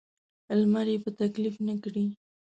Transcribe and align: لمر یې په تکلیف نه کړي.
لمر 0.59 0.87
یې 0.93 0.97
په 1.03 1.09
تکلیف 1.19 1.55
نه 1.67 1.73
کړي. 1.83 2.05